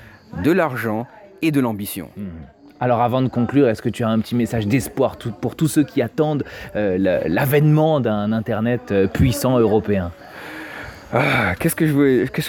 de 0.43 0.51
l'argent 0.51 1.07
et 1.41 1.51
de 1.51 1.59
l'ambition. 1.59 2.09
Alors 2.79 3.01
avant 3.01 3.21
de 3.23 3.27
conclure, 3.27 3.67
est-ce 3.69 3.81
que 3.81 3.89
tu 3.89 4.03
as 4.03 4.09
un 4.09 4.19
petit 4.19 4.35
message 4.35 4.67
d'espoir 4.67 5.17
pour 5.41 5.55
tous 5.55 5.67
ceux 5.67 5.83
qui 5.83 6.01
attendent 6.01 6.43
euh, 6.75 6.97
la- 6.99 7.27
l'avènement 7.27 7.99
d'un 7.99 8.31
Internet 8.31 8.91
euh, 8.91 9.07
puissant 9.07 9.57
européen? 9.57 10.11
Ah, 11.11 11.55
qu'est-ce 11.59 11.75
que 11.75 11.87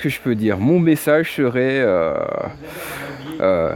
je 0.09 0.21
peux 0.21 0.35
dire? 0.35 0.59
Mon 0.59 0.81
message 0.81 1.33
serait, 1.37 1.79
euh, 1.81 2.15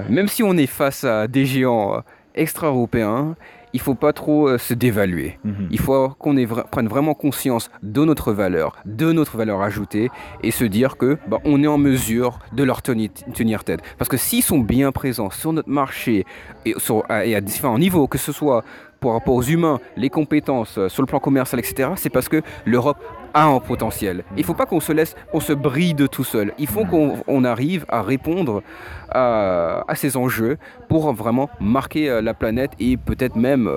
même 0.08 0.28
si 0.28 0.42
on 0.42 0.56
est 0.56 0.66
face 0.66 1.04
à 1.04 1.26
des 1.28 1.46
géants 1.46 2.02
extra-européens, 2.34 3.36
il 3.72 3.80
faut 3.80 3.94
pas 3.94 4.12
trop 4.12 4.48
euh, 4.48 4.58
se 4.58 4.74
dévaluer. 4.74 5.38
Mhm. 5.44 5.68
Il 5.70 5.78
faut 5.78 6.10
qu'on 6.18 6.34
vra- 6.34 6.68
prenne 6.68 6.88
vraiment 6.88 7.14
conscience 7.14 7.70
de 7.82 8.04
notre 8.04 8.32
valeur, 8.32 8.76
de 8.84 9.12
notre 9.12 9.36
valeur 9.36 9.62
ajoutée, 9.62 10.10
et 10.42 10.50
se 10.50 10.64
dire 10.64 10.96
que 10.96 11.18
bah, 11.26 11.38
on 11.44 11.62
est 11.62 11.66
en 11.66 11.78
mesure 11.78 12.38
de 12.52 12.62
leur 12.64 12.82
tenir, 12.82 13.10
tenir 13.34 13.64
tête. 13.64 13.80
Parce 13.98 14.08
que 14.08 14.16
s'ils 14.16 14.42
sont 14.42 14.58
bien 14.58 14.92
présents 14.92 15.30
sur 15.30 15.52
notre 15.52 15.70
marché 15.70 16.24
et, 16.66 16.74
sur- 16.78 17.04
à, 17.08 17.24
et 17.26 17.34
à 17.34 17.40
différents 17.40 17.78
niveaux, 17.78 18.06
que 18.06 18.18
ce 18.18 18.32
soit 18.32 18.64
par 19.02 19.12
rapport 19.12 19.34
aux 19.34 19.42
humains, 19.42 19.80
les 19.96 20.08
compétences, 20.08 20.78
euh, 20.78 20.88
sur 20.88 21.02
le 21.02 21.06
plan 21.06 21.18
commercial, 21.18 21.58
etc., 21.58 21.90
c'est 21.96 22.08
parce 22.08 22.28
que 22.28 22.40
l'Europe 22.64 22.98
a 23.34 23.46
un 23.46 23.58
potentiel. 23.58 24.24
Il 24.36 24.40
ne 24.40 24.44
faut 24.44 24.54
pas 24.54 24.66
qu'on 24.66 24.80
se 24.80 24.92
laisse, 24.92 25.16
on 25.32 25.40
se 25.40 25.52
brille 25.52 25.94
de 25.94 26.06
tout 26.06 26.24
seul. 26.24 26.52
Il 26.58 26.68
faut 26.68 26.84
qu'on 26.84 27.16
on 27.26 27.44
arrive 27.44 27.84
à 27.88 28.02
répondre 28.02 28.62
à, 29.10 29.84
ces 29.94 30.16
enjeux 30.16 30.56
pour 30.88 31.12
vraiment 31.12 31.50
marquer 31.60 32.08
euh, 32.08 32.22
la 32.22 32.32
planète 32.32 32.72
et 32.78 32.96
peut-être 32.96 33.36
même 33.36 33.68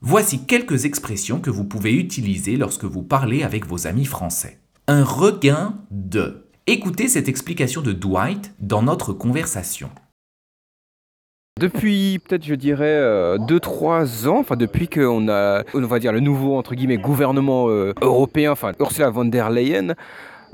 Voici 0.01 0.47
quelques 0.47 0.85
expressions 0.85 1.41
que 1.41 1.51
vous 1.51 1.65
pouvez 1.65 1.95
utiliser 1.95 2.57
lorsque 2.57 2.85
vous 2.85 3.03
parlez 3.03 3.43
avec 3.43 3.67
vos 3.67 3.89
amis 3.89 4.05
français. 4.05 4.61
Un 4.87 5.03
regain 5.03 5.81
de. 5.91 6.47
Écoutez 6.69 7.09
cette 7.09 7.29
explication 7.29 7.83
de 7.83 7.93
Dwight 7.93 8.55
dans 8.61 8.83
notre 8.83 9.13
conversation. 9.13 9.91
Depuis 11.61 12.19
peut-être 12.19 12.45
je 12.45 12.57
dirais 12.57 12.99
2-3 13.39 14.27
ans, 14.27 14.41
enfin 14.41 14.57
depuis 14.57 14.89
qu'on 14.89 15.29
a, 15.29 15.63
on 15.73 15.87
va 15.87 16.01
dire 16.01 16.13
le 16.13 16.19
nouveau 16.19 16.57
entre 16.57 16.75
guillemets 16.75 16.99
gouvernement 16.99 17.69
euh, 17.69 17.95
européen, 18.01 18.51
enfin 18.51 18.73
Ursula 18.81 19.11
von 19.11 19.25
der 19.27 19.51
Leyen, 19.51 19.95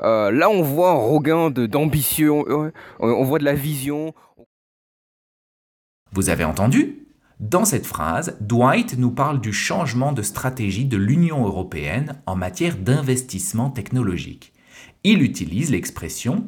euh, 0.03 0.31
là 0.31 0.51
on 0.51 0.61
voit 0.61 0.91
un 0.91 0.97
regain 0.97 1.51
d'ambition, 1.51 2.45
euh, 2.49 2.71
on, 2.99 3.09
on 3.09 3.25
voit 3.25 3.39
de 3.39 3.45
la 3.45 3.55
vision. 3.55 4.13
Vous 6.13 6.29
avez 6.29 6.45
entendu? 6.45 7.07
Dans 7.39 7.65
cette 7.65 7.87
phrase, 7.87 8.37
Dwight 8.43 8.99
nous 8.99 9.11
parle 9.11 9.41
du 9.41 9.55
changement 9.55 10.13
de 10.13 10.21
stratégie 10.21 10.85
de 10.85 10.99
l'Union 10.99 11.47
européenne 11.47 12.21
en 12.27 12.37
matière 12.37 12.77
d'investissement 12.77 13.71
technologique. 13.71 14.53
Il 15.03 15.23
utilise 15.23 15.71
l'expression 15.71 16.47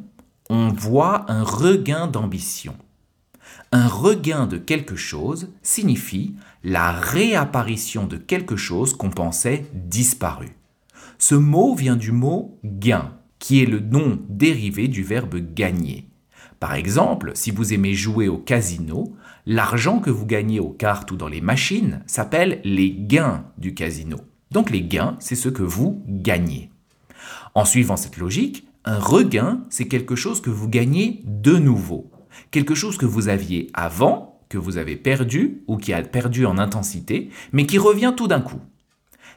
on 0.51 0.69
voit 0.69 1.31
un 1.31 1.43
regain 1.43 2.07
d'ambition. 2.07 2.75
Un 3.75 3.89
regain 3.89 4.47
de 4.47 4.59
quelque 4.59 4.97
chose 4.97 5.49
signifie 5.63 6.35
la 6.63 6.93
réapparition 6.93 8.07
de 8.07 8.19
quelque 8.19 8.55
chose 8.55 8.95
qu'on 8.95 9.09
pensait 9.09 9.65
disparu. 9.73 10.51
Ce 11.17 11.35
mot 11.35 11.75
vient 11.75 11.97
du 11.97 12.13
mot 12.13 12.59
gain, 12.63 13.15
qui 13.39 13.63
est 13.63 13.67
le 13.67 13.81
nom 13.81 14.21
dérivé 14.29 14.89
du 14.89 15.03
verbe 15.03 15.37
gagner. 15.55 16.07
Par 16.61 16.75
exemple, 16.75 17.33
si 17.35 17.51
vous 17.51 17.73
aimez 17.73 17.95
jouer 17.95 18.29
au 18.29 18.37
casino, 18.37 19.17
l'argent 19.47 20.01
que 20.01 20.11
vous 20.11 20.27
gagnez 20.27 20.61
aux 20.61 20.69
cartes 20.69 21.11
ou 21.11 21.17
dans 21.17 21.29
les 21.29 21.41
machines 21.41 22.03
s'appelle 22.07 22.61
les 22.65 22.93
gains 22.93 23.47
du 23.57 23.73
casino. 23.73 24.19
Donc 24.51 24.69
les 24.69 24.83
gains, 24.83 25.17
c'est 25.19 25.35
ce 25.35 25.49
que 25.49 25.63
vous 25.63 26.05
gagnez. 26.07 26.71
En 27.55 27.65
suivant 27.65 27.97
cette 27.97 28.19
logique, 28.19 28.69
un 28.85 28.99
regain, 28.99 29.63
c'est 29.71 29.89
quelque 29.89 30.15
chose 30.15 30.43
que 30.43 30.51
vous 30.51 30.69
gagnez 30.69 31.23
de 31.25 31.57
nouveau. 31.57 32.12
Quelque 32.51 32.75
chose 32.75 32.97
que 32.97 33.07
vous 33.07 33.29
aviez 33.29 33.71
avant, 33.75 34.41
que 34.49 34.59
vous 34.59 34.77
avez 34.77 34.97
perdu 34.97 35.63
ou 35.67 35.77
qui 35.77 35.93
a 35.93 36.03
perdu 36.03 36.47
en 36.47 36.59
intensité, 36.59 37.31
mais 37.53 37.67
qui 37.67 37.79
revient 37.79 38.13
tout 38.17 38.29
d'un 38.29 38.41
coup. 38.41 38.61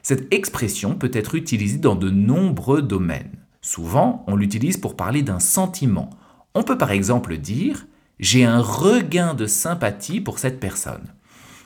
Cette 0.02 0.32
expression 0.32 0.94
peut 0.94 1.10
être 1.12 1.34
utilisée 1.34 1.78
dans 1.78 1.96
de 1.96 2.10
nombreux 2.10 2.82
domaines. 2.82 3.38
Souvent, 3.60 4.24
on 4.28 4.36
l'utilise 4.36 4.76
pour 4.76 4.94
parler 4.94 5.22
d'un 5.22 5.40
sentiment. 5.40 6.10
On 6.54 6.62
peut 6.62 6.78
par 6.78 6.92
exemple 6.92 7.38
dire 7.38 7.86
j'ai 8.18 8.44
un 8.44 8.60
regain 8.60 9.34
de 9.34 9.46
sympathie 9.46 10.20
pour 10.20 10.38
cette 10.38 10.60
personne. 10.60 11.12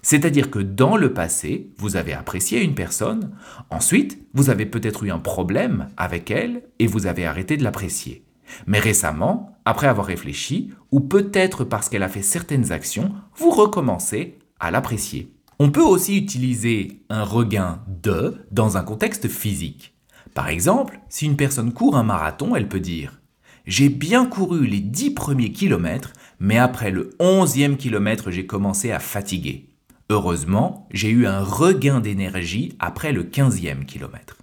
C'est-à-dire 0.03 0.51
que 0.51 0.59
dans 0.59 0.97
le 0.97 1.13
passé, 1.13 1.71
vous 1.77 1.97
avez 1.97 2.15
apprécié 2.15 2.63
une 2.63 2.75
personne, 2.75 3.33
ensuite, 3.69 4.19
vous 4.33 4.49
avez 4.49 4.65
peut-être 4.65 5.05
eu 5.05 5.11
un 5.11 5.19
problème 5.19 5.89
avec 5.97 6.31
elle 6.31 6.63
et 6.79 6.87
vous 6.87 7.07
avez 7.07 7.27
arrêté 7.27 7.57
de 7.57 7.65
l'apprécier. 7.65 8.25
Mais 8.67 8.79
récemment, 8.79 9.60
après 9.71 9.87
avoir 9.87 10.09
réfléchi, 10.09 10.73
ou 10.91 10.99
peut-être 10.99 11.63
parce 11.63 11.89
qu'elle 11.89 12.03
a 12.03 12.09
fait 12.09 12.23
certaines 12.23 12.73
actions, 12.73 13.13
vous 13.37 13.51
recommencez 13.51 14.37
à 14.59 14.73
l'apprécier. 14.73 15.33
On 15.61 15.71
peut 15.71 15.81
aussi 15.81 16.17
utiliser 16.17 17.05
un 17.09 17.23
regain 17.23 17.81
de 18.03 18.35
dans 18.51 18.77
un 18.77 18.83
contexte 18.83 19.29
physique. 19.29 19.95
Par 20.35 20.49
exemple, 20.49 20.99
si 21.09 21.27
une 21.27 21.37
personne 21.37 21.73
court 21.73 21.97
un 21.97 22.03
marathon, 22.03 22.57
elle 22.57 22.69
peut 22.69 22.81
dire 22.81 23.21
J'ai 23.65 23.91
bien 23.91 24.27
couru 24.27 24.67
les 24.67 24.81
10 24.81 25.13
premiers 25.13 25.53
kilomètres, 25.53 26.15
mais 26.41 26.59
après 26.59 26.91
le 26.91 27.11
11e 27.21 27.77
kilomètre, 27.77 28.33
j'ai 28.33 28.47
commencé 28.47 28.91
à 28.91 28.99
fatiguer. 28.99 29.69
Heureusement, 30.09 30.89
j'ai 30.91 31.11
eu 31.11 31.29
un 31.29 31.45
regain 31.45 32.01
d'énergie 32.01 32.75
après 32.81 33.13
le 33.13 33.23
15e 33.23 33.85
kilomètre. 33.85 34.40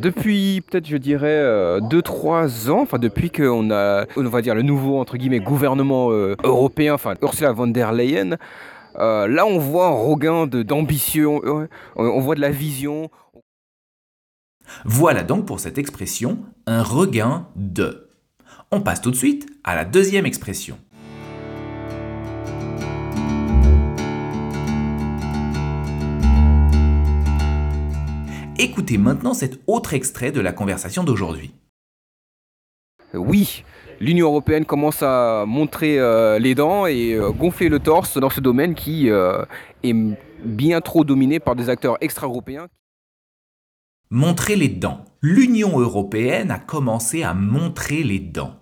Depuis 0.00 0.60
peut-être 0.60 0.86
je 0.86 0.96
dirais 0.96 1.42
2-3 1.80 2.70
ans, 2.70 2.82
enfin 2.82 3.00
depuis 3.00 3.32
qu'on 3.32 3.72
a, 3.72 4.06
on 4.16 4.22
va 4.28 4.42
dire 4.42 4.54
le 4.54 4.62
nouveau 4.62 5.00
entre 5.00 5.16
guillemets 5.16 5.40
gouvernement 5.40 6.12
euh, 6.12 6.36
européen, 6.44 6.94
enfin 6.94 7.14
Ursula 7.20 7.50
von 7.50 7.66
der 7.66 7.90
Leyen, 7.90 8.36
euh, 9.00 9.26
là 9.26 9.44
on 9.44 9.58
voit 9.58 9.88
un 9.88 9.90
regain 9.90 10.46
d'ambition, 10.46 11.40
euh, 11.42 11.68
on, 11.96 12.04
on 12.04 12.20
voit 12.20 12.36
de 12.36 12.40
la 12.40 12.52
vision. 12.52 13.10
Voilà 14.84 15.24
donc 15.24 15.46
pour 15.46 15.58
cette 15.58 15.78
expression 15.78 16.38
un 16.68 16.84
regain 16.84 17.48
de. 17.56 18.08
On 18.70 18.80
passe 18.80 19.00
tout 19.00 19.10
de 19.10 19.16
suite 19.16 19.48
à 19.64 19.74
la 19.74 19.84
deuxième 19.84 20.26
expression. 20.26 20.78
Écoutez 28.60 28.98
maintenant 28.98 29.34
cet 29.34 29.60
autre 29.68 29.94
extrait 29.94 30.32
de 30.32 30.40
la 30.40 30.52
conversation 30.52 31.04
d'aujourd'hui. 31.04 31.54
Oui, 33.14 33.64
l'Union 34.00 34.26
européenne 34.26 34.64
commence 34.64 35.00
à 35.02 35.44
montrer 35.46 36.00
euh, 36.00 36.40
les 36.40 36.56
dents 36.56 36.86
et 36.86 37.14
euh, 37.14 37.30
gonfler 37.30 37.68
le 37.68 37.78
torse 37.78 38.18
dans 38.18 38.30
ce 38.30 38.40
domaine 38.40 38.74
qui 38.74 39.10
euh, 39.10 39.44
est 39.84 39.94
bien 40.44 40.80
trop 40.80 41.04
dominé 41.04 41.38
par 41.38 41.54
des 41.54 41.68
acteurs 41.70 41.98
extra-européens. 42.00 42.66
Montrer 44.10 44.56
les 44.56 44.68
dents. 44.68 45.04
L'Union 45.22 45.78
européenne 45.78 46.50
a 46.50 46.58
commencé 46.58 47.22
à 47.22 47.34
montrer 47.34 48.02
les 48.02 48.18
dents. 48.18 48.56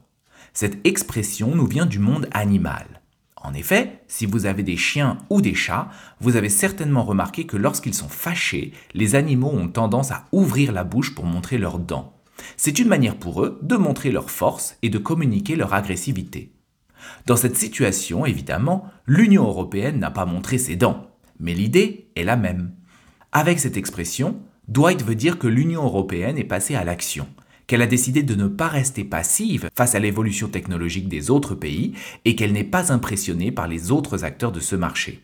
Cette 0.52 0.86
expression 0.86 1.54
nous 1.54 1.66
vient 1.66 1.86
du 1.86 2.00
monde 2.00 2.28
animal. 2.32 3.00
En 3.46 3.54
effet, 3.54 4.00
si 4.08 4.26
vous 4.26 4.46
avez 4.46 4.64
des 4.64 4.76
chiens 4.76 5.18
ou 5.30 5.40
des 5.40 5.54
chats, 5.54 5.88
vous 6.18 6.34
avez 6.34 6.48
certainement 6.48 7.04
remarqué 7.04 7.46
que 7.46 7.56
lorsqu'ils 7.56 7.94
sont 7.94 8.08
fâchés, 8.08 8.72
les 8.92 9.14
animaux 9.14 9.52
ont 9.52 9.68
tendance 9.68 10.10
à 10.10 10.24
ouvrir 10.32 10.72
la 10.72 10.82
bouche 10.82 11.14
pour 11.14 11.26
montrer 11.26 11.56
leurs 11.56 11.78
dents. 11.78 12.12
C'est 12.56 12.80
une 12.80 12.88
manière 12.88 13.14
pour 13.14 13.44
eux 13.44 13.60
de 13.62 13.76
montrer 13.76 14.10
leur 14.10 14.32
force 14.32 14.76
et 14.82 14.88
de 14.88 14.98
communiquer 14.98 15.54
leur 15.54 15.74
agressivité. 15.74 16.54
Dans 17.26 17.36
cette 17.36 17.56
situation, 17.56 18.26
évidemment, 18.26 18.90
l'Union 19.06 19.44
européenne 19.44 20.00
n'a 20.00 20.10
pas 20.10 20.26
montré 20.26 20.58
ses 20.58 20.74
dents, 20.74 21.06
mais 21.38 21.54
l'idée 21.54 22.10
est 22.16 22.24
la 22.24 22.36
même. 22.36 22.72
Avec 23.30 23.60
cette 23.60 23.76
expression, 23.76 24.40
Dwight 24.66 25.04
veut 25.04 25.14
dire 25.14 25.38
que 25.38 25.46
l'Union 25.46 25.84
européenne 25.84 26.36
est 26.36 26.42
passée 26.42 26.74
à 26.74 26.82
l'action, 26.82 27.28
qu'elle 27.66 27.82
a 27.82 27.86
décidé 27.86 28.22
de 28.22 28.34
ne 28.34 28.48
pas 28.48 28.68
rester 28.68 29.04
passive 29.04 29.68
face 29.76 29.94
à 29.94 29.98
l'évolution 29.98 30.48
technologique 30.48 31.08
des 31.08 31.30
autres 31.30 31.54
pays 31.54 31.92
et 32.24 32.36
qu'elle 32.36 32.52
n'est 32.52 32.64
pas 32.64 32.92
impressionnée 32.92 33.52
par 33.52 33.68
les 33.68 33.90
autres 33.90 34.24
acteurs 34.24 34.52
de 34.52 34.60
ce 34.60 34.76
marché. 34.76 35.22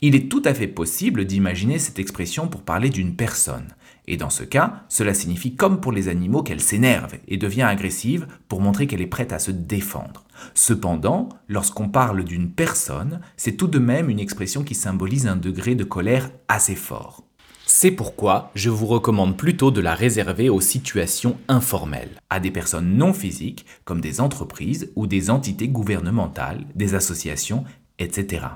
Il 0.00 0.14
est 0.14 0.30
tout 0.30 0.42
à 0.44 0.54
fait 0.54 0.68
possible 0.68 1.26
d'imaginer 1.26 1.78
cette 1.78 1.98
expression 1.98 2.48
pour 2.48 2.62
parler 2.62 2.88
d'une 2.88 3.14
personne, 3.14 3.68
et 4.08 4.16
dans 4.16 4.30
ce 4.30 4.44
cas, 4.44 4.84
cela 4.88 5.14
signifie 5.14 5.56
comme 5.56 5.80
pour 5.80 5.92
les 5.92 6.08
animaux 6.08 6.42
qu'elle 6.42 6.60
s'énerve 6.60 7.14
et 7.28 7.36
devient 7.36 7.62
agressive 7.62 8.26
pour 8.48 8.60
montrer 8.60 8.86
qu'elle 8.86 9.00
est 9.00 9.06
prête 9.06 9.32
à 9.32 9.38
se 9.38 9.50
défendre. 9.50 10.24
Cependant, 10.54 11.28
lorsqu'on 11.48 11.88
parle 11.88 12.24
d'une 12.24 12.50
personne, 12.50 13.20
c'est 13.36 13.56
tout 13.56 13.66
de 13.66 13.78
même 13.78 14.10
une 14.10 14.20
expression 14.20 14.62
qui 14.62 14.74
symbolise 14.74 15.26
un 15.26 15.36
degré 15.36 15.74
de 15.74 15.84
colère 15.84 16.30
assez 16.48 16.76
fort. 16.76 17.25
C'est 17.68 17.90
pourquoi 17.90 18.52
je 18.54 18.70
vous 18.70 18.86
recommande 18.86 19.36
plutôt 19.36 19.72
de 19.72 19.80
la 19.80 19.92
réserver 19.92 20.48
aux 20.48 20.60
situations 20.60 21.36
informelles, 21.48 22.20
à 22.30 22.38
des 22.38 22.52
personnes 22.52 22.96
non 22.96 23.12
physiques 23.12 23.66
comme 23.84 24.00
des 24.00 24.20
entreprises 24.20 24.92
ou 24.94 25.08
des 25.08 25.30
entités 25.30 25.66
gouvernementales, 25.66 26.60
des 26.76 26.94
associations, 26.94 27.64
etc. 27.98 28.46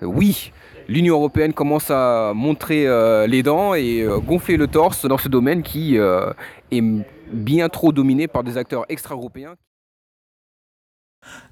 Oui, 0.00 0.52
l'Union 0.86 1.16
européenne 1.16 1.52
commence 1.52 1.90
à 1.90 2.32
montrer 2.36 2.86
euh, 2.86 3.26
les 3.26 3.42
dents 3.42 3.74
et 3.74 4.02
euh, 4.02 4.20
gonfler 4.20 4.56
le 4.56 4.68
torse 4.68 5.04
dans 5.04 5.18
ce 5.18 5.28
domaine 5.28 5.64
qui 5.64 5.98
euh, 5.98 6.32
est 6.70 6.84
bien 7.32 7.68
trop 7.68 7.90
dominé 7.90 8.28
par 8.28 8.44
des 8.44 8.58
acteurs 8.58 8.84
extra-européens. 8.88 9.56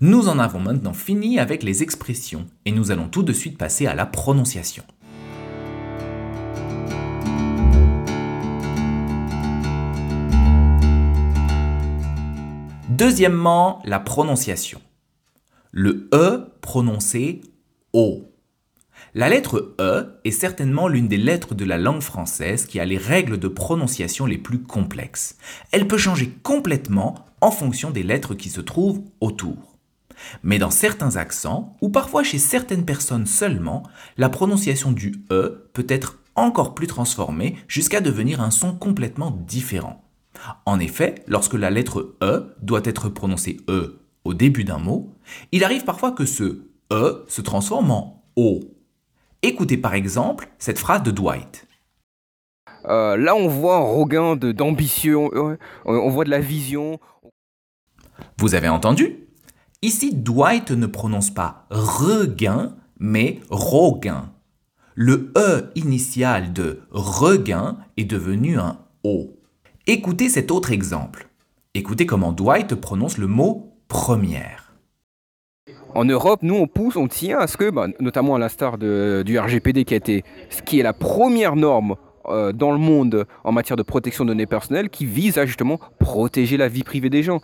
Nous 0.00 0.28
en 0.28 0.38
avons 0.38 0.60
maintenant 0.60 0.92
fini 0.92 1.40
avec 1.40 1.64
les 1.64 1.82
expressions 1.82 2.46
et 2.66 2.70
nous 2.70 2.92
allons 2.92 3.08
tout 3.08 3.24
de 3.24 3.32
suite 3.32 3.58
passer 3.58 3.88
à 3.88 3.96
la 3.96 4.06
prononciation. 4.06 4.84
Deuxièmement, 12.96 13.82
la 13.84 13.98
prononciation. 13.98 14.80
Le 15.72 16.08
E 16.14 16.46
prononcé 16.60 17.40
O. 17.92 18.30
La 19.14 19.28
lettre 19.28 19.74
E 19.80 20.20
est 20.22 20.30
certainement 20.30 20.86
l'une 20.86 21.08
des 21.08 21.16
lettres 21.16 21.56
de 21.56 21.64
la 21.64 21.76
langue 21.76 22.02
française 22.02 22.66
qui 22.66 22.78
a 22.78 22.84
les 22.84 22.96
règles 22.96 23.40
de 23.40 23.48
prononciation 23.48 24.26
les 24.26 24.38
plus 24.38 24.62
complexes. 24.62 25.38
Elle 25.72 25.88
peut 25.88 25.98
changer 25.98 26.30
complètement 26.44 27.16
en 27.40 27.50
fonction 27.50 27.90
des 27.90 28.04
lettres 28.04 28.36
qui 28.36 28.48
se 28.48 28.60
trouvent 28.60 29.02
autour. 29.20 29.76
Mais 30.44 30.60
dans 30.60 30.70
certains 30.70 31.16
accents, 31.16 31.76
ou 31.80 31.88
parfois 31.88 32.22
chez 32.22 32.38
certaines 32.38 32.84
personnes 32.84 33.26
seulement, 33.26 33.82
la 34.18 34.28
prononciation 34.28 34.92
du 34.92 35.16
E 35.32 35.68
peut 35.72 35.86
être 35.88 36.20
encore 36.36 36.76
plus 36.76 36.86
transformée 36.86 37.56
jusqu'à 37.66 38.00
devenir 38.00 38.40
un 38.40 38.52
son 38.52 38.72
complètement 38.72 39.32
différent. 39.32 40.03
En 40.66 40.78
effet, 40.80 41.16
lorsque 41.26 41.54
la 41.54 41.70
lettre 41.70 42.16
E 42.22 42.54
doit 42.62 42.82
être 42.84 43.08
prononcée 43.08 43.58
E 43.68 44.00
au 44.24 44.34
début 44.34 44.64
d'un 44.64 44.78
mot, 44.78 45.14
il 45.52 45.64
arrive 45.64 45.84
parfois 45.84 46.12
que 46.12 46.24
ce 46.24 46.62
E 46.92 47.24
se 47.28 47.40
transforme 47.40 47.90
en 47.90 48.24
O. 48.36 48.60
Écoutez 49.42 49.76
par 49.76 49.94
exemple 49.94 50.48
cette 50.58 50.78
phrase 50.78 51.02
de 51.02 51.10
Dwight. 51.10 51.66
Euh, 52.86 53.16
là, 53.16 53.34
on 53.34 53.48
voit 53.48 53.76
un 53.76 53.80
regain 53.80 54.36
d'ambition, 54.36 55.30
euh, 55.34 55.56
on 55.84 56.10
voit 56.10 56.24
de 56.24 56.30
la 56.30 56.40
vision. 56.40 56.98
Vous 58.38 58.54
avez 58.54 58.68
entendu? 58.68 59.26
Ici, 59.82 60.14
Dwight 60.14 60.70
ne 60.70 60.86
prononce 60.86 61.30
pas 61.30 61.66
regain, 61.70 62.76
mais 62.98 63.40
rogain. 63.50 64.32
Le 64.94 65.32
E 65.36 65.70
initial 65.74 66.52
de 66.52 66.82
regain 66.90 67.78
est 67.96 68.04
devenu 68.04 68.58
un 68.58 68.78
O. 69.02 69.36
Écoutez 69.86 70.30
cet 70.30 70.50
autre 70.50 70.72
exemple. 70.72 71.28
Écoutez 71.74 72.06
comment 72.06 72.32
Dwight 72.32 72.74
prononce 72.74 73.18
le 73.18 73.26
mot 73.26 73.76
première. 73.86 74.72
En 75.94 76.06
Europe, 76.06 76.40
nous, 76.42 76.54
on 76.54 76.66
pousse, 76.66 76.96
on 76.96 77.06
tient 77.06 77.38
à 77.38 77.46
ce 77.46 77.58
que, 77.58 77.68
bah, 77.68 77.88
notamment 78.00 78.34
à 78.34 78.38
l'instar 78.38 78.78
du 78.78 79.38
RGPD, 79.38 79.84
qui, 79.84 79.92
a 79.92 79.98
été, 79.98 80.24
ce 80.48 80.62
qui 80.62 80.80
est 80.80 80.82
la 80.82 80.94
première 80.94 81.54
norme 81.54 81.96
euh, 82.28 82.52
dans 82.52 82.72
le 82.72 82.78
monde 82.78 83.26
en 83.44 83.52
matière 83.52 83.76
de 83.76 83.82
protection 83.82 84.24
de 84.24 84.30
données 84.30 84.46
personnelles, 84.46 84.88
qui 84.88 85.04
vise 85.04 85.36
à 85.36 85.44
justement 85.44 85.78
protéger 85.98 86.56
la 86.56 86.68
vie 86.68 86.82
privée 86.82 87.10
des 87.10 87.22
gens. 87.22 87.42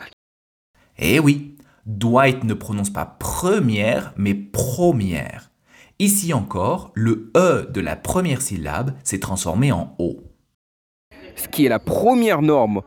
Eh 0.99 1.21
oui, 1.21 1.59
Dwight 1.85 2.45
ne 2.45 2.55
prononce 2.55 2.91
pas 2.91 3.05
première, 3.05 4.15
mais 4.17 4.33
première. 4.33 5.51
Ici 5.99 6.33
encore, 6.33 6.91
le 6.95 7.31
E 7.37 7.69
de 7.71 7.83
la 7.83 7.97
première 7.97 8.41
syllabe 8.41 8.95
s'est 9.05 9.21
transformé 9.21 9.73
en 9.73 9.95
O 9.99 10.30
ce 11.37 11.49
qui 11.49 11.65
est 11.67 11.69
la 11.69 11.79
première 11.79 12.43
norme. 12.43 12.83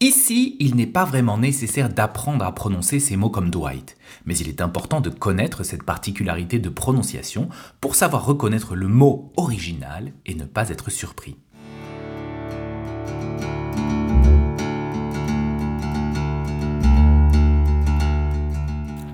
Ici, 0.00 0.56
il 0.58 0.74
n'est 0.74 0.86
pas 0.86 1.04
vraiment 1.04 1.38
nécessaire 1.38 1.88
d'apprendre 1.88 2.44
à 2.44 2.52
prononcer 2.52 2.98
ces 2.98 3.16
mots 3.16 3.30
comme 3.30 3.50
Dwight, 3.50 3.96
mais 4.26 4.36
il 4.36 4.48
est 4.48 4.60
important 4.60 5.00
de 5.00 5.10
connaître 5.10 5.62
cette 5.62 5.84
particularité 5.84 6.58
de 6.58 6.68
prononciation 6.68 7.48
pour 7.80 7.94
savoir 7.94 8.26
reconnaître 8.26 8.74
le 8.74 8.88
mot 8.88 9.32
original 9.36 10.12
et 10.26 10.34
ne 10.34 10.44
pas 10.44 10.70
être 10.70 10.90
surpris. 10.90 11.36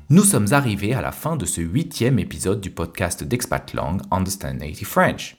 Nous 0.09 0.23
sommes 0.23 0.53
arrivés 0.53 0.95
à 0.95 1.01
la 1.01 1.11
fin 1.11 1.35
de 1.35 1.45
ce 1.45 1.61
huitième 1.61 2.21
épisode 2.21 2.61
du 2.61 2.71
podcast 2.71 3.25
d'Expat 3.25 3.75
Lang 3.75 4.01
Understand 4.13 4.59
Native 4.61 4.87
French. 4.87 5.37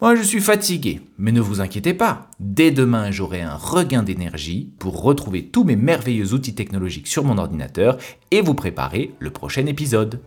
Moi, 0.00 0.16
je 0.16 0.22
suis 0.22 0.40
fatigué, 0.40 1.00
mais 1.16 1.30
ne 1.30 1.40
vous 1.40 1.60
inquiétez 1.60 1.94
pas. 1.94 2.28
Dès 2.40 2.72
demain, 2.72 3.12
j'aurai 3.12 3.40
un 3.40 3.54
regain 3.54 4.02
d'énergie 4.02 4.72
pour 4.80 5.00
retrouver 5.00 5.46
tous 5.46 5.62
mes 5.62 5.76
merveilleux 5.76 6.34
outils 6.34 6.56
technologiques 6.56 7.06
sur 7.06 7.22
mon 7.22 7.38
ordinateur 7.38 7.98
et 8.32 8.40
vous 8.40 8.54
préparer 8.54 9.14
le 9.20 9.30
prochain 9.30 9.66
épisode. 9.66 10.20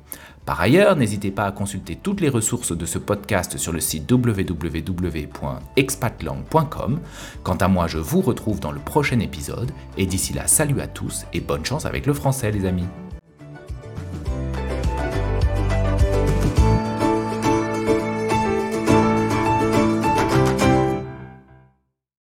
Par 0.45 0.61
ailleurs, 0.61 0.95
n'hésitez 0.95 1.31
pas 1.31 1.43
à 1.43 1.51
consulter 1.51 1.97
toutes 2.01 2.21
les 2.21 2.29
ressources 2.29 2.71
de 2.71 2.85
ce 2.85 2.99
podcast 2.99 3.57
sur 3.57 3.73
le 3.73 3.81
site 3.81 4.09
www.expatlang.com. 4.09 6.99
Quant 7.43 7.55
à 7.55 7.67
moi, 7.67 7.87
je 7.87 7.97
vous 7.97 8.21
retrouve 8.21 8.61
dans 8.61 8.71
le 8.71 8.79
prochain 8.79 9.19
épisode 9.19 9.73
et 9.97 10.05
d'ici 10.05 10.31
là, 10.31 10.47
salut 10.47 10.79
à 10.79 10.87
tous 10.87 11.25
et 11.33 11.41
bonne 11.41 11.65
chance 11.65 11.85
avec 11.85 12.05
le 12.05 12.13
français 12.13 12.49
les 12.49 12.65
amis. 12.65 12.87